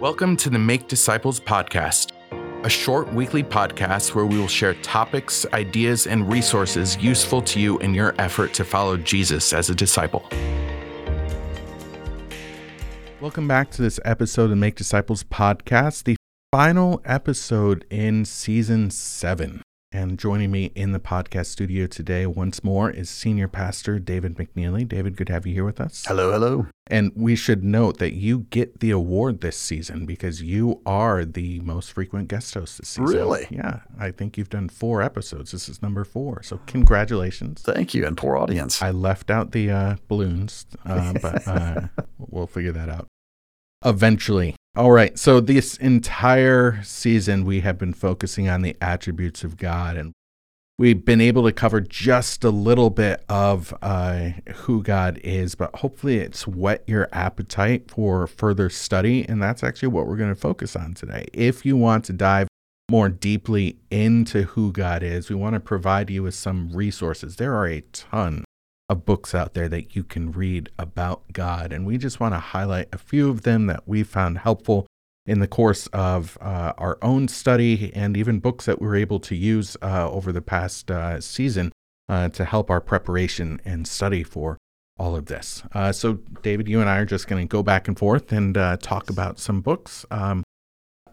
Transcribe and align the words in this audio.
Welcome 0.00 0.36
to 0.36 0.48
the 0.48 0.60
Make 0.60 0.86
Disciples 0.86 1.40
podcast, 1.40 2.12
a 2.64 2.70
short 2.70 3.12
weekly 3.12 3.42
podcast 3.42 4.14
where 4.14 4.26
we 4.26 4.38
will 4.38 4.46
share 4.46 4.74
topics, 4.74 5.44
ideas, 5.52 6.06
and 6.06 6.30
resources 6.30 6.96
useful 6.98 7.42
to 7.42 7.58
you 7.58 7.78
in 7.80 7.94
your 7.94 8.14
effort 8.16 8.54
to 8.54 8.64
follow 8.64 8.96
Jesus 8.96 9.52
as 9.52 9.70
a 9.70 9.74
disciple. 9.74 10.24
Welcome 13.20 13.48
back 13.48 13.72
to 13.72 13.82
this 13.82 13.98
episode 14.04 14.52
of 14.52 14.58
Make 14.58 14.76
Disciples 14.76 15.24
podcast, 15.24 16.04
the 16.04 16.14
final 16.52 17.02
episode 17.04 17.84
in 17.90 18.24
season 18.24 18.92
seven. 18.92 19.62
And 19.98 20.16
joining 20.16 20.52
me 20.52 20.66
in 20.76 20.92
the 20.92 21.00
podcast 21.00 21.46
studio 21.46 21.88
today 21.88 22.24
once 22.24 22.62
more 22.62 22.88
is 22.88 23.10
Senior 23.10 23.48
Pastor 23.48 23.98
David 23.98 24.36
McNeely. 24.36 24.86
David, 24.86 25.16
good 25.16 25.26
to 25.26 25.32
have 25.32 25.44
you 25.44 25.54
here 25.54 25.64
with 25.64 25.80
us. 25.80 26.04
Hello, 26.06 26.30
hello. 26.30 26.68
And 26.86 27.10
we 27.16 27.34
should 27.34 27.64
note 27.64 27.98
that 27.98 28.14
you 28.14 28.46
get 28.50 28.78
the 28.78 28.92
award 28.92 29.40
this 29.40 29.56
season 29.56 30.06
because 30.06 30.40
you 30.40 30.80
are 30.86 31.24
the 31.24 31.58
most 31.62 31.90
frequent 31.92 32.28
guest 32.28 32.54
host 32.54 32.78
this 32.78 32.90
season. 32.90 33.06
Really? 33.06 33.48
Yeah. 33.50 33.80
I 33.98 34.12
think 34.12 34.38
you've 34.38 34.50
done 34.50 34.68
four 34.68 35.02
episodes. 35.02 35.50
This 35.50 35.68
is 35.68 35.82
number 35.82 36.04
four. 36.04 36.44
So 36.44 36.60
congratulations. 36.66 37.62
Thank 37.62 37.92
you, 37.92 38.06
and 38.06 38.16
poor 38.16 38.36
audience. 38.36 38.80
I 38.80 38.92
left 38.92 39.32
out 39.32 39.50
the 39.50 39.68
uh, 39.68 39.96
balloons, 40.06 40.64
uh, 40.86 41.12
but 41.20 41.48
uh, 41.48 41.88
we'll 42.18 42.46
figure 42.46 42.70
that 42.70 42.88
out 42.88 43.08
eventually. 43.84 44.54
All 44.78 44.92
right. 44.92 45.18
So, 45.18 45.40
this 45.40 45.76
entire 45.78 46.80
season, 46.84 47.44
we 47.44 47.62
have 47.62 47.78
been 47.78 47.92
focusing 47.92 48.48
on 48.48 48.62
the 48.62 48.76
attributes 48.80 49.42
of 49.42 49.56
God, 49.56 49.96
and 49.96 50.12
we've 50.78 51.04
been 51.04 51.20
able 51.20 51.42
to 51.46 51.52
cover 51.52 51.80
just 51.80 52.44
a 52.44 52.50
little 52.50 52.88
bit 52.88 53.24
of 53.28 53.74
uh, 53.82 54.28
who 54.54 54.84
God 54.84 55.18
is, 55.24 55.56
but 55.56 55.74
hopefully, 55.74 56.18
it's 56.18 56.46
whet 56.46 56.84
your 56.86 57.08
appetite 57.10 57.90
for 57.90 58.28
further 58.28 58.70
study. 58.70 59.28
And 59.28 59.42
that's 59.42 59.64
actually 59.64 59.88
what 59.88 60.06
we're 60.06 60.16
going 60.16 60.32
to 60.32 60.40
focus 60.40 60.76
on 60.76 60.94
today. 60.94 61.26
If 61.32 61.66
you 61.66 61.76
want 61.76 62.04
to 62.04 62.12
dive 62.12 62.46
more 62.88 63.08
deeply 63.08 63.78
into 63.90 64.44
who 64.44 64.70
God 64.70 65.02
is, 65.02 65.28
we 65.28 65.34
want 65.34 65.54
to 65.54 65.60
provide 65.60 66.08
you 66.08 66.22
with 66.22 66.36
some 66.36 66.70
resources. 66.70 67.34
There 67.34 67.56
are 67.56 67.66
a 67.66 67.80
ton 67.80 68.44
of 68.88 69.04
books 69.04 69.34
out 69.34 69.54
there 69.54 69.68
that 69.68 69.94
you 69.94 70.02
can 70.02 70.32
read 70.32 70.70
about 70.78 71.32
God. 71.32 71.72
And 71.72 71.86
we 71.86 71.98
just 71.98 72.20
want 72.20 72.34
to 72.34 72.38
highlight 72.38 72.88
a 72.92 72.98
few 72.98 73.28
of 73.28 73.42
them 73.42 73.66
that 73.66 73.86
we 73.86 74.02
found 74.02 74.38
helpful 74.38 74.86
in 75.26 75.40
the 75.40 75.46
course 75.46 75.86
of 75.88 76.38
uh, 76.40 76.72
our 76.78 76.98
own 77.02 77.28
study 77.28 77.92
and 77.94 78.16
even 78.16 78.40
books 78.40 78.64
that 78.64 78.80
we 78.80 78.86
were 78.86 78.96
able 78.96 79.20
to 79.20 79.36
use 79.36 79.76
uh, 79.82 80.10
over 80.10 80.32
the 80.32 80.40
past 80.40 80.90
uh, 80.90 81.20
season 81.20 81.70
uh, 82.08 82.30
to 82.30 82.46
help 82.46 82.70
our 82.70 82.80
preparation 82.80 83.60
and 83.64 83.86
study 83.86 84.22
for 84.22 84.56
all 84.98 85.14
of 85.14 85.26
this. 85.26 85.62
Uh, 85.74 85.92
so, 85.92 86.14
David, 86.42 86.66
you 86.66 86.80
and 86.80 86.88
I 86.88 86.98
are 86.98 87.04
just 87.04 87.28
going 87.28 87.46
to 87.46 87.50
go 87.50 87.62
back 87.62 87.88
and 87.88 87.98
forth 87.98 88.32
and 88.32 88.56
uh, 88.56 88.78
talk 88.78 89.10
about 89.10 89.38
some 89.38 89.60
books. 89.60 90.06
Um, 90.10 90.42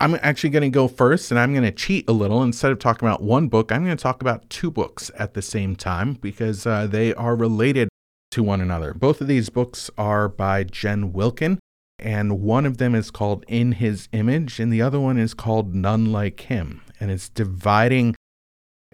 I'm 0.05 0.19
actually 0.21 0.51
going 0.51 0.61
to 0.61 0.69
go 0.69 0.87
first 0.87 1.31
and 1.31 1.39
I'm 1.39 1.51
going 1.51 1.63
to 1.63 1.71
cheat 1.71 2.07
a 2.07 2.11
little. 2.11 2.43
Instead 2.43 2.71
of 2.71 2.77
talking 2.77 3.07
about 3.07 3.23
one 3.23 3.47
book, 3.47 3.71
I'm 3.71 3.83
going 3.83 3.97
to 3.97 4.03
talk 4.03 4.21
about 4.21 4.47
two 4.51 4.69
books 4.69 5.09
at 5.17 5.33
the 5.33 5.41
same 5.41 5.75
time 5.75 6.13
because 6.13 6.67
uh, 6.67 6.85
they 6.85 7.11
are 7.15 7.35
related 7.35 7.89
to 8.29 8.43
one 8.43 8.61
another. 8.61 8.93
Both 8.93 9.19
of 9.19 9.25
these 9.25 9.49
books 9.49 9.89
are 9.97 10.29
by 10.29 10.63
Jen 10.63 11.11
Wilkin, 11.11 11.57
and 11.97 12.39
one 12.41 12.67
of 12.67 12.77
them 12.77 12.93
is 12.93 13.09
called 13.09 13.45
In 13.47 13.71
His 13.71 14.07
Image, 14.11 14.59
and 14.59 14.71
the 14.71 14.79
other 14.79 14.99
one 14.99 15.17
is 15.17 15.33
called 15.33 15.73
None 15.73 16.11
Like 16.11 16.41
Him. 16.41 16.83
And 16.99 17.09
it's 17.09 17.27
dividing 17.27 18.13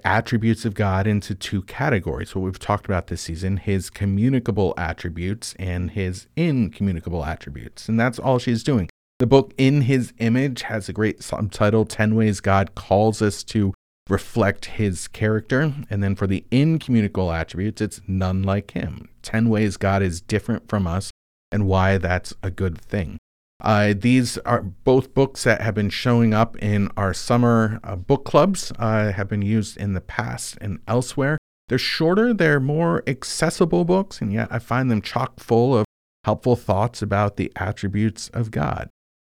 attributes 0.06 0.64
of 0.64 0.75
God 0.75 1.08
into 1.08 1.36
two 1.36 1.62
categories. 1.64 2.34
What 2.34 2.44
we've 2.44 2.58
talked 2.58 2.86
about 2.86 3.08
this 3.08 3.23
season 3.23 3.58
his 3.58 3.90
communicable 3.90 4.73
attributes 4.78 5.56
and 5.59 5.92
his 5.92 6.28
incommunicable 6.38 7.25
attributes. 7.25 7.90
And 7.90 8.00
that's 8.00 8.18
all 8.18 8.40
she's 8.40 8.64
doing. 8.64 8.88
The 9.22 9.27
book 9.27 9.53
In 9.55 9.81
His 9.81 10.14
Image 10.17 10.64
has 10.64 10.89
a 10.89 10.94
great 10.94 11.22
subtitle 11.22 11.86
10 11.86 12.16
Ways 12.16 12.40
God 12.40 12.73
Calls 12.73 13.22
Us 13.22 13.44
to 13.44 13.72
Reflect 14.09 14.66
His 14.66 15.07
Character. 15.07 15.75
And 15.91 16.01
then 16.01 16.16
for 16.16 16.25
the 16.25 16.44
incommunicable 16.50 17.31
attributes, 17.31 17.84
it's 17.84 18.01
None 18.07 18.41
Like 18.41 18.72
Him 18.72 19.09
10 19.22 19.47
Ways 19.50 19.78
God 19.78 20.01
is 20.01 20.22
Different 20.22 20.68
from 20.68 20.88
Us 20.88 21.12
and 21.51 21.68
Why 21.68 22.00
That's 22.00 22.34
a 22.41 22.50
Good 22.50 22.81
Thing. 22.81 23.19
Uh, 23.63 23.94
these 23.96 24.40
are 24.40 24.63
both 24.63 25.13
books 25.13 25.44
that 25.44 25.62
have 25.62 25.75
been 25.75 25.91
showing 25.91 26.34
up 26.34 26.57
in 26.57 26.90
our 26.97 27.13
summer 27.13 27.79
uh, 27.84 27.96
book 27.96 28.25
clubs, 28.25 28.73
uh, 28.79 29.12
have 29.12 29.28
been 29.28 29.44
used 29.44 29.78
in 29.78 29.94
the 29.94 30.01
past 30.01 30.57
and 30.62 30.79
elsewhere. 30.88 31.38
They're 31.67 31.78
shorter, 31.78 32.34
they're 32.34 32.59
more 32.59 33.03
accessible 33.06 33.85
books, 33.85 34.19
and 34.19 34.34
yet 34.34 34.47
I 34.50 34.57
find 34.57 34.90
them 34.90 35.03
chock 35.03 35.40
full 35.40 35.78
of 35.78 35.85
helpful 36.25 36.56
thoughts 36.56 37.03
about 37.03 37.38
the 37.38 37.51
attributes 37.56 38.28
of 38.29 38.50
God. 38.50 38.90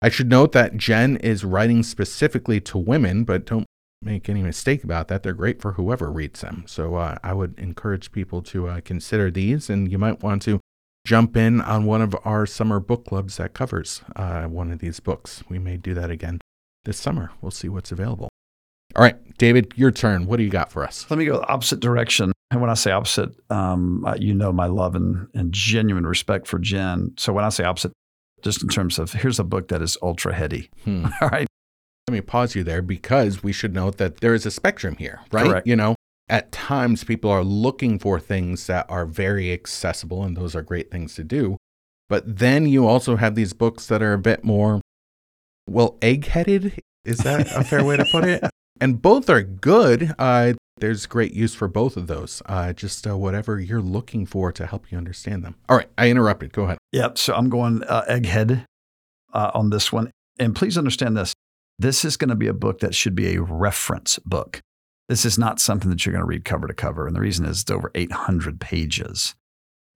I 0.04 0.10
should 0.10 0.28
note 0.28 0.52
that 0.52 0.76
Jen 0.76 1.16
is 1.16 1.46
writing 1.46 1.82
specifically 1.82 2.60
to 2.60 2.76
women, 2.76 3.24
but 3.24 3.46
don't 3.46 3.64
make 4.02 4.28
any 4.28 4.42
mistake 4.42 4.84
about 4.84 5.08
that. 5.08 5.22
They're 5.22 5.32
great 5.32 5.62
for 5.62 5.72
whoever 5.72 6.12
reads 6.12 6.42
them. 6.42 6.64
So 6.66 6.96
uh, 6.96 7.16
I 7.24 7.32
would 7.32 7.58
encourage 7.58 8.12
people 8.12 8.42
to 8.42 8.68
uh, 8.68 8.80
consider 8.82 9.30
these, 9.30 9.70
and 9.70 9.90
you 9.90 9.96
might 9.96 10.22
want 10.22 10.42
to 10.42 10.60
jump 11.06 11.38
in 11.38 11.62
on 11.62 11.86
one 11.86 12.02
of 12.02 12.14
our 12.22 12.44
summer 12.44 12.80
book 12.80 13.06
clubs 13.06 13.38
that 13.38 13.54
covers 13.54 14.02
uh, 14.14 14.44
one 14.44 14.70
of 14.70 14.80
these 14.80 15.00
books. 15.00 15.42
We 15.48 15.58
may 15.58 15.78
do 15.78 15.94
that 15.94 16.10
again 16.10 16.38
this 16.84 16.98
summer. 16.98 17.30
We'll 17.40 17.50
see 17.50 17.70
what's 17.70 17.90
available. 17.90 18.28
All 18.96 19.02
right, 19.02 19.38
David, 19.38 19.72
your 19.74 19.90
turn. 19.90 20.26
What 20.26 20.36
do 20.36 20.42
you 20.42 20.50
got 20.50 20.70
for 20.70 20.84
us? 20.84 21.06
Let 21.08 21.18
me 21.18 21.24
go 21.24 21.38
the 21.38 21.48
opposite 21.48 21.80
direction. 21.80 22.30
And 22.50 22.60
when 22.60 22.68
I 22.68 22.74
say 22.74 22.90
opposite, 22.90 23.30
um, 23.48 24.04
uh, 24.04 24.16
you 24.20 24.34
know 24.34 24.52
my 24.52 24.66
love 24.66 24.96
and, 24.96 25.28
and 25.32 25.50
genuine 25.50 26.06
respect 26.06 26.46
for 26.46 26.58
Jen. 26.58 27.14
So 27.16 27.32
when 27.32 27.46
I 27.46 27.48
say 27.48 27.64
opposite, 27.64 27.92
just 28.44 28.62
in 28.62 28.68
terms 28.68 28.98
of 28.98 29.12
here's 29.12 29.40
a 29.40 29.44
book 29.44 29.68
that 29.68 29.82
is 29.82 29.96
ultra 30.02 30.34
heady. 30.34 30.70
Hmm. 30.84 31.06
All 31.20 31.28
right. 31.28 31.48
Let 32.06 32.12
me 32.12 32.20
pause 32.20 32.54
you 32.54 32.62
there 32.62 32.82
because 32.82 33.42
we 33.42 33.52
should 33.52 33.74
note 33.74 33.96
that 33.96 34.18
there 34.18 34.34
is 34.34 34.44
a 34.44 34.50
spectrum 34.50 34.96
here, 34.96 35.20
right? 35.32 35.46
Correct. 35.46 35.66
You 35.66 35.74
know, 35.74 35.94
at 36.28 36.52
times 36.52 37.02
people 37.02 37.30
are 37.30 37.42
looking 37.42 37.98
for 37.98 38.20
things 38.20 38.66
that 38.66 38.86
are 38.90 39.06
very 39.06 39.52
accessible, 39.52 40.22
and 40.22 40.36
those 40.36 40.54
are 40.54 40.62
great 40.62 40.90
things 40.90 41.14
to 41.14 41.24
do. 41.24 41.56
But 42.10 42.38
then 42.38 42.66
you 42.66 42.86
also 42.86 43.16
have 43.16 43.34
these 43.34 43.54
books 43.54 43.86
that 43.86 44.02
are 44.02 44.12
a 44.12 44.18
bit 44.18 44.44
more, 44.44 44.82
well, 45.68 45.96
egg 46.02 46.26
headed. 46.26 46.78
Is 47.06 47.18
that 47.18 47.50
a 47.56 47.64
fair 47.64 47.82
way 47.82 47.96
to 47.96 48.04
put 48.04 48.24
it? 48.24 48.44
And 48.80 49.00
both 49.00 49.30
are 49.30 49.40
good. 49.40 50.12
Uh, 50.18 50.54
there's 50.78 51.06
great 51.06 51.32
use 51.32 51.54
for 51.54 51.68
both 51.68 51.96
of 51.96 52.06
those. 52.06 52.42
Uh, 52.46 52.72
just 52.72 53.06
uh, 53.06 53.16
whatever 53.16 53.60
you're 53.60 53.80
looking 53.80 54.26
for 54.26 54.52
to 54.52 54.66
help 54.66 54.90
you 54.90 54.98
understand 54.98 55.44
them. 55.44 55.54
All 55.68 55.76
right, 55.76 55.88
I 55.96 56.10
interrupted. 56.10 56.52
Go 56.52 56.64
ahead. 56.64 56.78
Yep. 56.92 57.18
So 57.18 57.34
I'm 57.34 57.48
going 57.48 57.82
uh, 57.84 58.04
egghead 58.08 58.64
uh, 59.32 59.50
on 59.54 59.70
this 59.70 59.92
one. 59.92 60.10
And 60.38 60.54
please 60.54 60.76
understand 60.76 61.16
this 61.16 61.34
this 61.78 62.04
is 62.04 62.16
going 62.16 62.28
to 62.28 62.36
be 62.36 62.46
a 62.46 62.54
book 62.54 62.80
that 62.80 62.94
should 62.94 63.14
be 63.14 63.34
a 63.34 63.42
reference 63.42 64.18
book. 64.20 64.60
This 65.08 65.24
is 65.24 65.38
not 65.38 65.60
something 65.60 65.90
that 65.90 66.06
you're 66.06 66.12
going 66.12 66.22
to 66.22 66.26
read 66.26 66.44
cover 66.44 66.66
to 66.66 66.74
cover. 66.74 67.06
And 67.06 67.14
the 67.14 67.20
reason 67.20 67.44
is 67.44 67.62
it's 67.62 67.70
over 67.70 67.90
800 67.94 68.60
pages. 68.60 69.34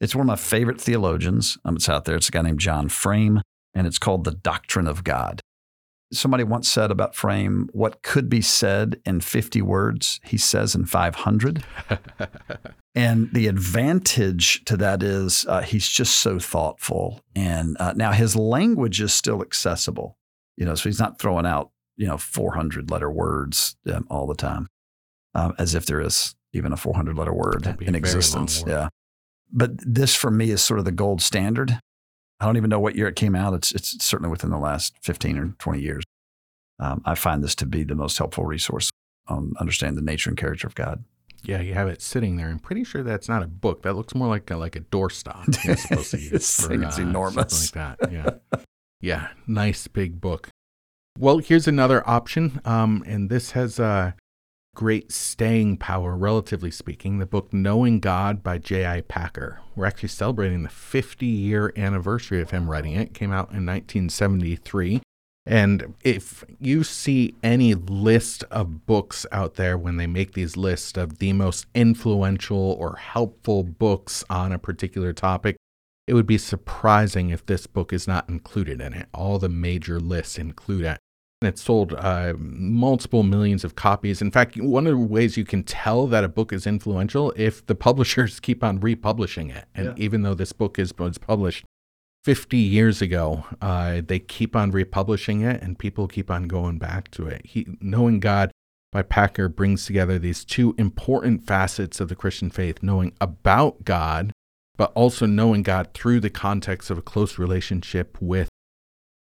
It's 0.00 0.14
one 0.14 0.22
of 0.22 0.26
my 0.26 0.36
favorite 0.36 0.80
theologians. 0.80 1.56
Um, 1.64 1.76
it's 1.76 1.88
out 1.88 2.04
there. 2.04 2.16
It's 2.16 2.28
a 2.28 2.32
guy 2.32 2.42
named 2.42 2.60
John 2.60 2.88
Frame, 2.88 3.40
and 3.74 3.86
it's 3.86 3.98
called 3.98 4.24
The 4.24 4.32
Doctrine 4.32 4.86
of 4.86 5.02
God. 5.02 5.40
Somebody 6.12 6.42
once 6.42 6.68
said 6.68 6.90
about 6.90 7.14
Frame, 7.14 7.68
what 7.72 8.02
could 8.02 8.30
be 8.30 8.40
said 8.40 8.98
in 9.04 9.20
50 9.20 9.60
words, 9.60 10.20
he 10.24 10.38
says 10.38 10.74
in 10.74 10.86
500. 10.86 11.64
and 12.94 13.30
the 13.32 13.46
advantage 13.46 14.64
to 14.64 14.76
that 14.78 15.02
is 15.02 15.44
uh, 15.48 15.60
he's 15.60 15.86
just 15.86 16.18
so 16.18 16.38
thoughtful. 16.38 17.20
And 17.36 17.76
uh, 17.78 17.92
now 17.94 18.12
his 18.12 18.34
language 18.36 19.02
is 19.02 19.12
still 19.12 19.42
accessible, 19.42 20.16
you 20.56 20.64
know, 20.64 20.74
so 20.74 20.88
he's 20.88 20.98
not 20.98 21.18
throwing 21.18 21.44
out, 21.44 21.70
you 21.96 22.06
know, 22.06 22.16
400 22.16 22.90
letter 22.90 23.10
words 23.10 23.76
um, 23.92 24.06
all 24.08 24.26
the 24.26 24.34
time, 24.34 24.66
um, 25.34 25.54
as 25.58 25.74
if 25.74 25.84
there 25.84 26.00
is 26.00 26.34
even 26.54 26.72
a 26.72 26.76
400 26.78 27.16
letter 27.16 27.34
word 27.34 27.64
That'd 27.64 27.80
be 27.80 27.84
a 27.84 27.88
in 27.88 27.94
existence. 27.94 28.62
word. 28.62 28.70
Yeah. 28.70 28.88
But 29.52 29.72
this 29.78 30.14
for 30.14 30.30
me 30.30 30.50
is 30.50 30.62
sort 30.62 30.78
of 30.78 30.84
the 30.84 30.92
gold 30.92 31.20
standard. 31.20 31.80
I 32.40 32.46
don't 32.46 32.56
even 32.56 32.70
know 32.70 32.80
what 32.80 32.96
year 32.96 33.08
it 33.08 33.16
came 33.16 33.34
out. 33.34 33.54
It's, 33.54 33.72
it's 33.72 34.04
certainly 34.04 34.30
within 34.30 34.50
the 34.50 34.58
last 34.58 34.94
15 35.02 35.38
or 35.38 35.48
20 35.58 35.80
years. 35.80 36.04
Um, 36.78 37.02
I 37.04 37.14
find 37.14 37.42
this 37.42 37.56
to 37.56 37.66
be 37.66 37.82
the 37.82 37.96
most 37.96 38.18
helpful 38.18 38.44
resource 38.44 38.90
on 39.26 39.54
understanding 39.58 39.96
the 39.96 40.10
nature 40.10 40.30
and 40.30 40.38
character 40.38 40.66
of 40.66 40.74
God. 40.74 41.04
Yeah, 41.44 41.60
you 41.60 41.74
have 41.74 41.88
it 41.88 42.02
sitting 42.02 42.36
there. 42.36 42.48
I'm 42.48 42.58
pretty 42.58 42.84
sure 42.84 43.02
that's 43.02 43.28
not 43.28 43.42
a 43.42 43.46
book. 43.46 43.82
That 43.82 43.94
looks 43.94 44.14
more 44.14 44.28
like 44.28 44.50
a, 44.50 44.56
like 44.56 44.76
a 44.76 44.80
doorstop. 44.80 45.64
You're 45.64 45.76
supposed 45.76 46.10
to 46.12 46.18
use 46.18 46.66
for, 46.66 46.72
is 46.72 46.98
uh, 46.98 47.02
enormous. 47.02 47.74
Like 47.74 47.98
that. 47.98 48.12
Yeah, 48.12 48.30
yeah, 49.00 49.28
nice 49.46 49.86
big 49.86 50.20
book. 50.20 50.48
Well, 51.18 51.38
here's 51.38 51.68
another 51.68 52.08
option, 52.08 52.60
um, 52.64 53.04
and 53.06 53.30
this 53.30 53.52
has 53.52 53.78
uh, 53.78 54.12
great 54.78 55.10
staying 55.10 55.76
power, 55.76 56.16
relatively 56.16 56.70
speaking. 56.70 57.18
The 57.18 57.26
book 57.26 57.52
"Knowing 57.52 57.98
God" 57.98 58.44
by 58.44 58.58
J.I. 58.58 59.00
Packer. 59.00 59.60
We're 59.74 59.86
actually 59.86 60.10
celebrating 60.10 60.62
the 60.62 60.68
50 60.68 61.26
year 61.26 61.72
anniversary 61.76 62.40
of 62.40 62.52
him 62.52 62.70
writing 62.70 62.92
it. 62.92 63.08
It 63.08 63.12
came 63.14 63.32
out 63.32 63.50
in 63.50 63.66
1973. 63.66 65.02
And 65.44 65.94
if 66.04 66.44
you 66.60 66.84
see 66.84 67.34
any 67.42 67.74
list 67.74 68.44
of 68.52 68.86
books 68.86 69.26
out 69.32 69.56
there 69.56 69.76
when 69.76 69.96
they 69.96 70.06
make 70.06 70.34
these 70.34 70.56
lists 70.56 70.96
of 70.96 71.18
the 71.18 71.32
most 71.32 71.66
influential 71.74 72.76
or 72.78 72.94
helpful 72.98 73.64
books 73.64 74.22
on 74.30 74.52
a 74.52 74.60
particular 74.60 75.12
topic, 75.12 75.56
it 76.06 76.14
would 76.14 76.24
be 76.24 76.38
surprising 76.38 77.30
if 77.30 77.44
this 77.44 77.66
book 77.66 77.92
is 77.92 78.06
not 78.06 78.28
included 78.28 78.80
in 78.80 78.92
it. 78.92 79.08
All 79.12 79.40
the 79.40 79.48
major 79.48 79.98
lists 79.98 80.38
include 80.38 80.84
it. 80.84 80.98
And 81.40 81.48
it 81.48 81.58
sold 81.58 81.94
uh, 81.94 82.34
multiple 82.36 83.22
millions 83.22 83.62
of 83.62 83.76
copies. 83.76 84.20
In 84.20 84.30
fact, 84.32 84.56
one 84.56 84.86
of 84.88 84.92
the 84.92 84.98
ways 84.98 85.36
you 85.36 85.44
can 85.44 85.62
tell 85.62 86.08
that 86.08 86.24
a 86.24 86.28
book 86.28 86.52
is 86.52 86.66
influential 86.66 87.32
if 87.36 87.64
the 87.64 87.76
publishers 87.76 88.40
keep 88.48 88.64
on 88.64 88.80
republishing 88.80 89.50
it. 89.50 89.66
And 89.74 89.86
Yeah. 89.86 89.94
even 89.96 90.22
though 90.22 90.34
this 90.34 90.52
book 90.52 90.78
is 90.78 90.92
was 90.98 91.18
published 91.18 91.64
50 92.24 92.58
years 92.58 93.00
ago, 93.00 93.44
uh, 93.62 94.02
they 94.04 94.18
keep 94.18 94.56
on 94.56 94.72
republishing 94.72 95.42
it, 95.42 95.62
and 95.62 95.78
people 95.78 96.08
keep 96.08 96.30
on 96.30 96.48
going 96.48 96.78
back 96.78 97.10
to 97.12 97.26
it. 97.28 97.46
He, 97.46 97.66
Knowing 97.80 98.18
God 98.18 98.50
by 98.90 99.02
Packer 99.02 99.48
brings 99.48 99.86
together 99.86 100.18
these 100.18 100.44
two 100.44 100.74
important 100.76 101.46
facets 101.46 102.00
of 102.00 102.08
the 102.08 102.16
Christian 102.16 102.50
faith: 102.50 102.82
knowing 102.82 103.12
about 103.20 103.84
God 103.84 104.32
but 104.78 104.92
also 104.94 105.26
knowing 105.26 105.62
God 105.62 105.92
through 105.92 106.20
the 106.20 106.30
context 106.30 106.88
of 106.88 106.96
a 106.96 107.02
close 107.02 107.36
relationship 107.38 108.16
with 108.20 108.48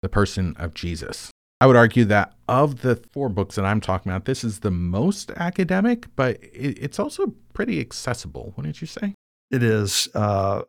the 0.02 0.08
person 0.08 0.54
of 0.56 0.72
Jesus. 0.72 1.30
I 1.60 1.66
would 1.66 1.76
argue 1.76 2.04
that 2.04 2.34
of 2.46 2.82
the 2.82 2.96
four 3.12 3.28
books 3.28 3.56
that 3.56 3.64
I'm 3.64 3.80
talking 3.80 4.12
about, 4.12 4.26
this 4.26 4.44
is 4.44 4.60
the 4.60 4.70
most 4.70 5.30
academic, 5.32 6.06
but 6.14 6.42
it, 6.42 6.78
it's 6.78 6.98
also 6.98 7.34
pretty 7.52 7.80
accessible, 7.80 8.54
wouldn't 8.56 8.80
you 8.80 8.86
say? 8.86 9.14
It 9.50 9.62
is. 9.62 10.08
Uh, 10.14 10.62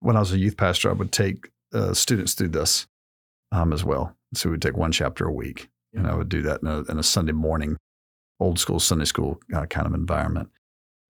when 0.00 0.16
I 0.16 0.20
was 0.20 0.32
a 0.32 0.38
youth 0.38 0.56
pastor, 0.56 0.90
I 0.90 0.92
would 0.92 1.10
take 1.10 1.50
uh, 1.72 1.92
students 1.92 2.34
through 2.34 2.48
this 2.48 2.86
um, 3.50 3.72
as 3.72 3.84
well. 3.84 4.14
So 4.34 4.50
we'd 4.50 4.62
take 4.62 4.76
one 4.76 4.92
chapter 4.92 5.26
a 5.26 5.32
week, 5.32 5.68
and 5.92 6.06
I 6.06 6.14
would 6.14 6.28
do 6.28 6.42
that 6.42 6.62
in 6.62 6.68
a, 6.68 6.82
in 6.82 6.98
a 6.98 7.02
Sunday 7.02 7.32
morning, 7.32 7.76
old 8.38 8.60
school 8.60 8.78
Sunday 8.78 9.06
school 9.06 9.40
uh, 9.52 9.66
kind 9.66 9.86
of 9.86 9.94
environment. 9.94 10.50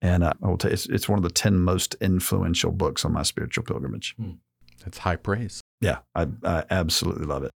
And 0.01 0.23
uh, 0.23 0.33
I 0.41 0.47
will 0.47 0.57
tell 0.57 0.71
you, 0.71 0.73
it's, 0.73 0.87
it's 0.87 1.09
one 1.09 1.19
of 1.19 1.23
the 1.23 1.29
10 1.29 1.59
most 1.59 1.95
influential 2.01 2.71
books 2.71 3.05
on 3.05 3.13
my 3.13 3.23
spiritual 3.23 3.65
pilgrimage. 3.65 4.15
That's 4.83 4.99
high 4.99 5.17
praise. 5.17 5.61
Yeah, 5.81 5.99
I, 6.15 6.27
I 6.43 6.63
absolutely 6.71 7.25
love 7.25 7.43
it. 7.43 7.51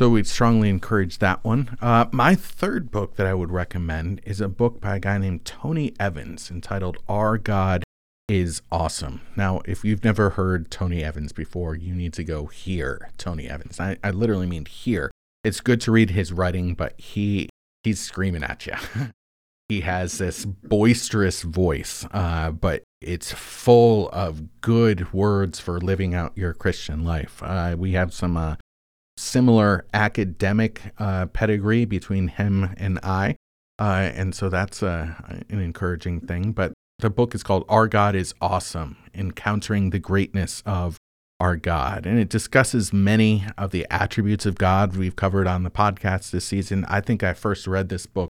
So 0.00 0.08
we'd 0.08 0.26
strongly 0.26 0.70
encourage 0.70 1.18
that 1.18 1.44
one. 1.44 1.76
Uh, 1.78 2.06
my 2.10 2.34
third 2.34 2.90
book 2.90 3.16
that 3.16 3.26
I 3.26 3.34
would 3.34 3.50
recommend 3.50 4.22
is 4.24 4.40
a 4.40 4.48
book 4.48 4.80
by 4.80 4.96
a 4.96 4.98
guy 4.98 5.18
named 5.18 5.44
Tony 5.44 5.92
Evans 6.00 6.50
entitled 6.50 6.96
Our 7.06 7.36
God 7.36 7.84
is 8.26 8.62
Awesome. 8.72 9.20
Now, 9.36 9.60
if 9.66 9.84
you've 9.84 10.02
never 10.02 10.30
heard 10.30 10.70
Tony 10.70 11.04
Evans 11.04 11.34
before, 11.34 11.76
you 11.76 11.94
need 11.94 12.14
to 12.14 12.24
go 12.24 12.46
hear 12.46 13.10
Tony 13.18 13.46
Evans. 13.46 13.78
I, 13.78 13.98
I 14.02 14.10
literally 14.10 14.46
mean 14.46 14.64
hear. 14.64 15.10
It's 15.44 15.60
good 15.60 15.82
to 15.82 15.92
read 15.92 16.08
his 16.08 16.32
writing, 16.32 16.72
but 16.72 16.98
he 16.98 17.50
he's 17.84 18.00
screaming 18.00 18.42
at 18.42 18.66
you. 18.66 18.76
he 19.68 19.82
has 19.82 20.16
this 20.16 20.46
boisterous 20.46 21.42
voice, 21.42 22.06
uh, 22.10 22.52
but 22.52 22.84
it's 23.02 23.32
full 23.32 24.08
of 24.14 24.62
good 24.62 25.12
words 25.12 25.60
for 25.60 25.78
living 25.78 26.14
out 26.14 26.32
your 26.36 26.54
Christian 26.54 27.04
life. 27.04 27.42
Uh, 27.42 27.76
we 27.78 27.92
have 27.92 28.14
some 28.14 28.38
uh, 28.38 28.56
similar 29.20 29.86
academic 29.92 30.80
uh, 30.98 31.26
pedigree 31.26 31.84
between 31.84 32.28
him 32.28 32.74
and 32.76 32.98
I. 33.02 33.36
Uh, 33.78 34.10
and 34.14 34.34
so 34.34 34.48
that's 34.48 34.82
uh, 34.82 35.14
an 35.48 35.60
encouraging 35.60 36.20
thing. 36.20 36.52
But 36.52 36.72
the 36.98 37.10
book 37.10 37.34
is 37.34 37.42
called 37.42 37.64
Our 37.68 37.86
God 37.86 38.14
is 38.14 38.34
Awesome 38.40 38.96
Encountering 39.14 39.90
the 39.90 39.98
Greatness 39.98 40.62
of 40.66 40.96
Our 41.38 41.56
God. 41.56 42.06
And 42.06 42.18
it 42.18 42.28
discusses 42.28 42.92
many 42.92 43.44
of 43.56 43.70
the 43.70 43.86
attributes 43.90 44.46
of 44.46 44.56
God 44.56 44.96
we've 44.96 45.16
covered 45.16 45.46
on 45.46 45.62
the 45.62 45.70
podcast 45.70 46.30
this 46.30 46.46
season. 46.46 46.84
I 46.88 47.00
think 47.00 47.22
I 47.22 47.34
first 47.34 47.66
read 47.66 47.88
this 47.88 48.06
book 48.06 48.30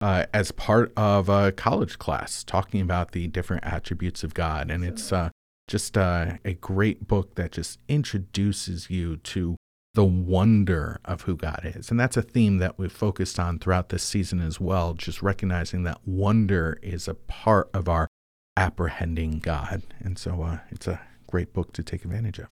uh, 0.00 0.26
as 0.32 0.52
part 0.52 0.92
of 0.96 1.28
a 1.28 1.52
college 1.52 1.98
class 1.98 2.44
talking 2.44 2.80
about 2.80 3.12
the 3.12 3.26
different 3.28 3.64
attributes 3.64 4.24
of 4.24 4.34
God. 4.34 4.70
And 4.70 4.84
it's 4.84 5.12
uh, 5.12 5.30
just 5.68 5.96
uh, 5.98 6.38
a 6.44 6.54
great 6.54 7.06
book 7.06 7.34
that 7.34 7.52
just 7.52 7.78
introduces 7.88 8.90
you 8.90 9.18
to 9.18 9.56
the 9.94 10.04
wonder 10.04 11.00
of 11.04 11.22
who 11.22 11.36
God 11.36 11.62
is. 11.64 11.90
And 11.90 11.98
that's 11.98 12.16
a 12.16 12.22
theme 12.22 12.58
that 12.58 12.78
we've 12.78 12.92
focused 12.92 13.38
on 13.38 13.58
throughout 13.58 13.88
this 13.88 14.02
season 14.02 14.40
as 14.40 14.60
well, 14.60 14.94
just 14.94 15.22
recognizing 15.22 15.82
that 15.82 16.00
wonder 16.06 16.78
is 16.82 17.08
a 17.08 17.14
part 17.14 17.68
of 17.74 17.88
our 17.88 18.08
apprehending 18.56 19.40
God. 19.40 19.82
And 19.98 20.18
so 20.18 20.42
uh, 20.42 20.58
it's 20.70 20.86
a 20.86 21.00
great 21.26 21.52
book 21.52 21.72
to 21.72 21.82
take 21.82 22.04
advantage 22.04 22.38
of. 22.38 22.48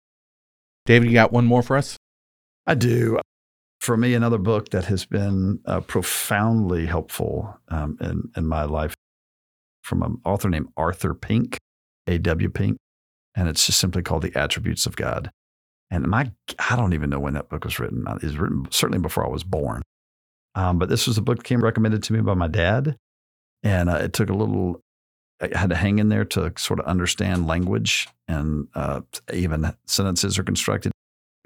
David, 0.85 1.09
you 1.09 1.13
got 1.13 1.31
one 1.31 1.45
more 1.45 1.63
for 1.63 1.75
us? 1.75 1.97
I 2.65 2.75
do. 2.75 3.19
For 3.79 3.97
me, 3.97 4.13
another 4.13 4.37
book 4.37 4.69
that 4.69 4.85
has 4.85 5.05
been 5.05 5.59
uh, 5.65 5.81
profoundly 5.81 6.85
helpful 6.85 7.59
um, 7.69 7.97
in, 7.99 8.31
in 8.35 8.47
my 8.47 8.63
life 8.63 8.95
from 9.83 10.01
an 10.01 10.19
author 10.25 10.49
named 10.49 10.69
Arthur 10.77 11.13
Pink, 11.13 11.57
A.W. 12.07 12.49
Pink. 12.49 12.77
And 13.35 13.49
it's 13.49 13.65
just 13.65 13.79
simply 13.79 14.01
called 14.01 14.21
The 14.21 14.35
Attributes 14.35 14.85
of 14.85 14.95
God. 14.95 15.29
And 15.91 16.07
my, 16.07 16.31
I 16.69 16.75
don't 16.75 16.93
even 16.93 17.09
know 17.09 17.19
when 17.19 17.35
that 17.35 17.49
book 17.49 17.63
was 17.63 17.79
written. 17.79 18.05
It 18.07 18.23
was 18.23 18.37
written 18.37 18.67
certainly 18.71 18.99
before 19.01 19.25
I 19.25 19.29
was 19.29 19.43
born. 19.43 19.81
Um, 20.55 20.79
but 20.79 20.89
this 20.89 21.05
was 21.05 21.17
a 21.17 21.21
book 21.21 21.37
that 21.37 21.43
came 21.43 21.63
recommended 21.63 22.03
to 22.03 22.13
me 22.13 22.21
by 22.21 22.33
my 22.33 22.47
dad. 22.47 22.97
And 23.63 23.89
uh, 23.89 23.95
it 23.95 24.13
took 24.13 24.29
a 24.29 24.33
little, 24.33 24.81
I 25.41 25.49
had 25.57 25.69
to 25.69 25.75
hang 25.75 25.99
in 25.99 26.09
there 26.09 26.25
to 26.25 26.53
sort 26.57 26.79
of 26.79 26.85
understand 26.85 27.47
language 27.47 28.07
and 28.27 28.67
uh, 28.73 29.01
even 29.33 29.73
sentences 29.85 30.39
are 30.39 30.43
constructed. 30.43 30.91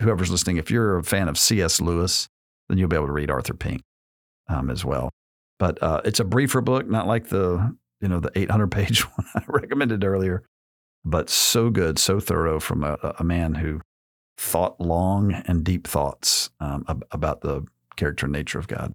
Whoever's 0.02 0.32
listening, 0.32 0.58
if 0.58 0.72
you're 0.72 0.98
a 0.98 1.04
fan 1.04 1.28
of 1.28 1.38
C.S. 1.38 1.82
Lewis, 1.82 2.28
then 2.70 2.78
you'll 2.78 2.88
be 2.88 2.96
able 2.96 3.08
to 3.08 3.14
read 3.14 3.30
Arthur 3.30 3.54
Pink 3.54 3.82
um, 4.48 4.70
as 4.70 4.86
well. 4.86 5.10
But 5.58 5.82
uh, 5.84 6.02
it's 6.06 6.22
a 6.22 6.24
briefer 6.24 6.62
book, 6.62 6.88
not 6.88 7.08
like 7.08 7.28
the 7.28 7.76
you 8.02 8.08
know 8.08 8.22
the 8.22 8.32
800 8.34 8.72
page 8.72 9.02
one 9.18 9.28
I 9.36 9.42
recommended 9.48 10.04
earlier, 10.04 10.44
but 11.04 11.30
so 11.30 11.70
good, 11.70 12.00
so 12.00 12.20
thorough 12.20 12.60
from 12.60 12.84
a, 12.84 13.16
a 13.20 13.24
man 13.24 13.56
who 13.56 13.82
thought 14.40 14.80
long 14.80 15.34
and 15.34 15.66
deep 15.66 15.86
thoughts 15.86 16.50
um, 16.62 16.86
ab- 16.88 17.06
about 17.12 17.42
the 17.42 17.66
character 17.98 18.26
and 18.26 18.32
nature 18.32 18.58
of 18.58 18.70
God. 18.70 18.94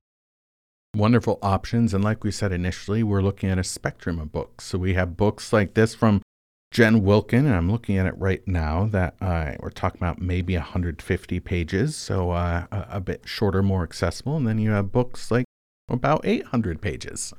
Wonderful 0.97 1.39
options. 1.43 1.93
And 1.93 2.03
like 2.03 2.25
we 2.25 2.31
said 2.31 2.51
initially, 2.51 3.03
we're 3.03 3.21
looking 3.21 3.51
at 3.51 3.59
a 3.59 3.65
spectrum 3.65 4.19
of 4.19 4.33
books. 4.33 4.65
So 4.65 4.79
we 4.79 4.95
have 4.95 5.19
books 5.19 5.53
like 5.53 5.75
this 5.75 5.95
from 5.95 6.23
Jen 6.71 7.05
Wilkin, 7.05 7.45
and 7.47 7.55
I'm 7.55 7.71
looking 7.71 7.99
at 7.99 8.07
it 8.07 8.17
right 8.17 8.47
now 8.49 8.87
that 8.87 9.17
uh, 9.21 9.53
we're 9.61 9.71
talking 9.71 9.99
about 9.99 10.21
maybe 10.21 10.57
150 10.57 11.41
pages, 11.41 11.95
so 11.95 12.31
uh, 12.31 12.65
a, 12.73 12.87
a 12.93 13.01
bit 13.01 13.23
shorter, 13.27 13.63
more 13.63 13.83
accessible. 13.83 14.37
And 14.37 14.47
then 14.47 14.59
you 14.59 14.71
have 14.71 14.91
books 14.91 15.31
like 15.31 15.45
about 15.89 16.23
800 16.25 16.81
pages. 16.81 17.35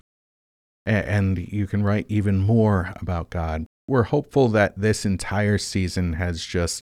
And 0.86 1.40
you 1.52 1.66
can 1.66 1.84
write 1.84 2.06
even 2.08 2.38
more 2.38 2.94
about 3.02 3.32
God. 3.32 3.66
We're 3.88 4.04
hopeful 4.04 4.48
that 4.50 4.80
this 4.80 5.06
entire 5.06 5.58
season 5.58 6.14
has 6.14 6.46
just 6.46 6.82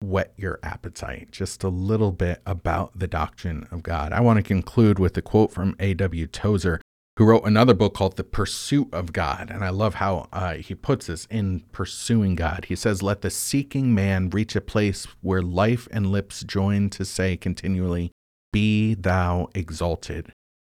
whet 0.00 0.32
your 0.36 0.58
appetite 0.62 1.28
just 1.30 1.64
a 1.64 1.68
little 1.68 2.12
bit 2.12 2.40
about 2.46 2.98
the 2.98 3.06
doctrine 3.06 3.66
of 3.70 3.82
God. 3.82 4.12
I 4.12 4.20
want 4.20 4.36
to 4.38 4.42
conclude 4.42 4.98
with 4.98 5.16
a 5.16 5.22
quote 5.22 5.52
from 5.52 5.74
A.W. 5.78 6.26
Tozer, 6.28 6.80
who 7.16 7.24
wrote 7.24 7.44
another 7.44 7.74
book 7.74 7.94
called 7.94 8.16
The 8.16 8.24
Pursuit 8.24 8.88
of 8.92 9.12
God. 9.12 9.50
And 9.50 9.64
I 9.64 9.70
love 9.70 9.94
how 9.94 10.28
uh, 10.32 10.54
he 10.54 10.74
puts 10.74 11.06
this 11.06 11.26
in 11.26 11.64
pursuing 11.72 12.36
God. 12.36 12.66
He 12.68 12.76
says, 12.76 13.02
Let 13.02 13.22
the 13.22 13.30
seeking 13.30 13.92
man 13.94 14.30
reach 14.30 14.54
a 14.54 14.60
place 14.60 15.06
where 15.20 15.42
life 15.42 15.88
and 15.90 16.12
lips 16.12 16.44
join 16.44 16.90
to 16.90 17.04
say 17.04 17.36
continually, 17.36 18.12
Be 18.52 18.94
thou 18.94 19.48
exalted. 19.54 20.32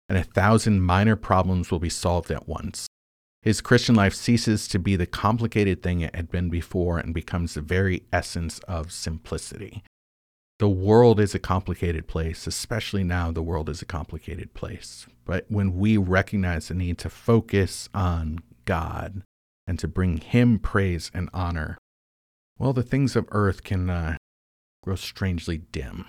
And 0.08 0.18
a 0.18 0.25
thousand 0.25 0.82
minor 0.82 1.14
problems 1.14 1.70
will 1.70 1.78
be 1.78 1.88
solved 1.88 2.30
at 2.30 2.49
once. 2.49 2.88
His 3.42 3.61
Christian 3.61 3.96
life 3.96 4.14
ceases 4.14 4.68
to 4.68 4.78
be 4.78 4.94
the 4.94 5.06
complicated 5.06 5.82
thing 5.82 6.00
it 6.00 6.14
had 6.14 6.30
been 6.30 6.49
before 6.49 6.99
and 6.99 7.12
becomes 7.12 7.54
the 7.54 7.61
very 7.61 8.04
essence 8.12 8.61
of 8.61 8.92
simplicity. 8.92 9.82
The 10.61 10.68
world 10.68 11.18
is 11.18 11.34
a 11.34 11.40
complicated 11.40 12.06
place, 12.06 12.46
especially 12.46 13.02
now, 13.02 13.32
the 13.32 13.42
world 13.42 13.68
is 13.68 13.82
a 13.82 13.87
complicated 13.87 14.54
place. 14.54 15.08
But 15.25 15.46
when 15.49 15.76
we 15.76 15.96
recognize 15.96 16.68
the 16.68 16.75
need 16.75 16.99
to 16.99 17.11
focus 17.11 17.88
on 17.92 18.38
God 18.64 19.22
and 19.66 19.76
to 19.80 19.88
bring 19.88 20.18
Him 20.18 20.61
praise 20.61 21.11
and 21.12 21.28
honor, 21.34 21.78
well, 22.61 22.72
the 22.72 22.84
things 22.84 23.16
of 23.16 23.26
earth 23.32 23.64
can 23.64 23.90
uh, 23.90 24.16
grow 24.84 24.94
strangely 24.94 25.58
dim, 25.58 26.04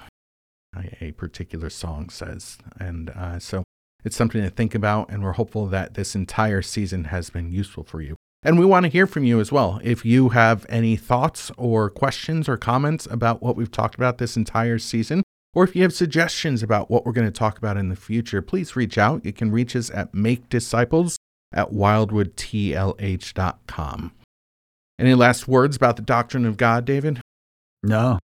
a 1.01 1.13
particular 1.13 1.71
song 1.71 2.09
says. 2.09 2.59
And 2.79 3.09
uh, 3.09 3.39
so 3.39 3.63
it's 4.03 4.15
something 4.15 4.41
to 4.41 4.49
think 4.49 4.75
about, 4.75 5.09
and 5.09 5.23
we're 5.23 5.33
hopeful 5.33 5.67
that 5.67 5.93
this 5.93 6.15
entire 6.15 6.61
season 6.61 7.05
has 7.05 7.29
been 7.29 7.51
useful 7.51 7.83
for 7.83 8.01
you. 8.01 8.15
And 8.43 8.59
we 8.59 8.65
want 8.65 8.83
to 8.83 8.91
hear 8.91 9.07
from 9.07 9.23
you 9.23 9.39
as 9.39 9.51
well. 9.51 9.79
If 9.83 10.03
you 10.03 10.29
have 10.29 10.65
any 10.67 10.97
thoughts 10.97 11.51
or 11.57 11.89
questions 11.89 12.49
or 12.49 12.57
comments 12.57 13.07
about 13.09 13.41
what 13.41 13.55
we've 13.55 13.71
talked 13.71 13.95
about 13.95 14.17
this 14.17 14.35
entire 14.35 14.79
season, 14.79 15.23
or 15.53 15.63
if 15.63 15.75
you 15.75 15.83
have 15.83 15.93
suggestions 15.93 16.61
about 16.61 16.91
what 16.91 17.05
we're 17.05 17.13
going 17.13 17.27
to 17.27 17.31
talk 17.31 17.57
about 17.57 17.77
in 17.77 17.89
the 17.89 17.95
future, 17.95 18.41
please 18.41 18.75
reach 18.75 18.97
out. 18.97 19.23
You 19.23 19.31
can 19.31 19.51
reach 19.51 19.75
us 19.75 19.89
at 19.91 20.13
Make 20.13 20.49
Disciples 20.49 21.17
at 21.53 21.71
wildwoodtlh.com. 21.71 24.11
Any 24.99 25.13
last 25.13 25.47
words 25.47 25.75
about 25.75 25.95
the 25.95 26.01
doctrine 26.01 26.45
of 26.45 26.57
God, 26.57 26.85
David? 26.85 27.21
No, 27.81 28.19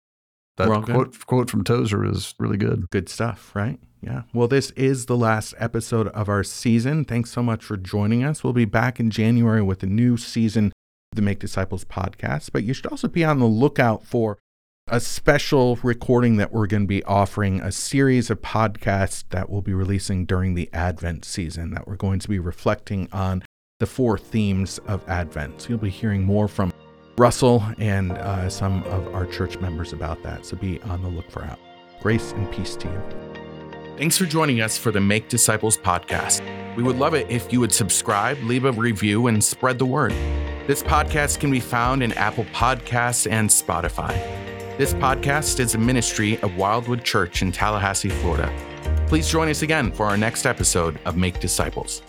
that 0.58 0.70
We're 0.70 0.82
quote, 0.82 1.26
quote 1.26 1.50
from 1.50 1.64
Tozer 1.64 2.06
is 2.06 2.34
really 2.40 2.58
good. 2.58 2.90
Good 2.90 3.10
stuff, 3.10 3.56
right? 3.56 3.80
Yeah. 4.02 4.24
Well, 4.34 4.48
this 4.48 4.72
is 4.72 5.08
the 5.08 5.18
last 5.18 5.54
episode 5.58 6.08
of 6.10 6.30
our 6.30 6.44
season. 6.44 7.06
Thanks 7.06 7.32
so 7.32 7.42
much 7.42 7.64
for 7.64 7.76
joining 7.76 8.24
us. 8.24 8.44
We'll 8.44 8.54
be 8.54 8.66
back 8.66 9.00
in 9.00 9.10
January 9.10 9.62
with 9.62 9.84
a 9.84 9.88
new 9.88 10.16
season 10.18 10.68
of 10.68 11.16
the 11.16 11.22
Make 11.22 11.40
Disciples 11.40 11.84
podcast, 11.86 12.52
but 12.54 12.64
you 12.64 12.74
should 12.74 12.86
also 12.88 13.08
be 13.08 13.26
on 13.26 13.40
the 13.40 13.46
lookout 13.46 14.06
for 14.06 14.38
a 14.88 15.00
special 15.00 15.80
recording 15.82 16.38
that 16.38 16.54
we're 16.54 16.68
going 16.68 16.84
to 16.84 16.88
be 16.88 17.04
offering 17.06 17.60
a 17.60 17.72
series 17.72 18.30
of 18.30 18.42
podcasts 18.42 19.24
that 19.30 19.50
we'll 19.50 19.64
be 19.64 19.74
releasing 19.74 20.26
during 20.26 20.54
the 20.54 20.70
Advent 20.72 21.26
season 21.26 21.72
that 21.72 21.88
we're 21.88 21.96
going 21.96 22.20
to 22.20 22.30
be 22.30 22.38
reflecting 22.38 23.10
on 23.12 23.44
the 23.80 23.88
four 23.88 24.18
themes 24.18 24.78
of 24.88 25.08
Advent. 25.10 25.62
So 25.62 25.70
you'll 25.70 25.80
be 25.80 25.90
hearing 25.90 26.24
more 26.24 26.48
from 26.48 26.72
Russell 27.18 27.64
and 27.78 28.12
uh, 28.12 28.50
some 28.50 28.84
of 28.84 29.14
our 29.14 29.26
church 29.26 29.60
members 29.60 29.94
about 29.94 30.22
that. 30.24 30.46
So 30.46 30.58
be 30.58 30.82
on 30.84 31.02
the 31.02 31.08
look 31.08 31.30
for 31.32 31.40
that. 31.40 31.60
Grace 32.02 32.34
and 32.34 32.52
peace 32.52 32.76
to 32.78 32.88
you. 32.88 33.02
Thanks 33.98 34.18
for 34.18 34.26
joining 34.26 34.60
us 34.60 34.78
for 34.78 34.92
the 34.92 35.00
Make 35.00 35.30
Disciples 35.30 35.78
podcast. 35.78 36.42
We 36.76 36.84
would 36.84 36.98
love 36.98 37.14
it 37.14 37.30
if 37.30 37.54
you 37.54 37.62
would 37.62 37.72
subscribe, 37.72 38.38
leave 38.44 38.66
a 38.66 38.72
review, 38.74 39.28
and 39.28 39.42
spread 39.42 39.80
the 39.80 39.86
word. 39.86 40.12
This 40.68 40.84
podcast 40.84 41.40
can 41.40 41.50
be 41.50 41.62
found 41.62 42.04
in 42.04 42.12
Apple 42.14 42.46
Podcasts 42.46 43.32
and 43.32 43.50
Spotify. 43.50 44.14
This 44.78 44.94
podcast 44.96 45.62
is 45.62 45.76
a 45.76 45.78
ministry 45.78 46.38
of 46.42 46.58
Wildwood 46.58 47.06
Church 47.06 47.42
in 47.42 47.54
Tallahassee, 47.54 48.10
Florida. 48.10 48.54
Please 49.08 49.30
join 49.30 49.48
us 49.48 49.62
again 49.62 49.92
for 49.92 50.06
our 50.06 50.18
next 50.18 50.46
episode 50.46 51.00
of 51.06 51.16
Make 51.16 51.40
Disciples. 51.40 52.02